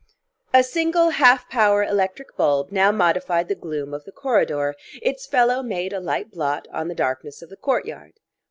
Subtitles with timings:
[0.51, 5.61] A single half power electric bulb now modified the gloom of the corridor; its fellow
[5.61, 8.13] made a light blot on the darkness of the courtyard.